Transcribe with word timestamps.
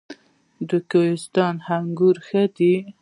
د 0.69 0.71
کوهستان 0.89 1.55
انګور 1.75 2.17
ښه 2.27 2.43
دي 2.57 2.75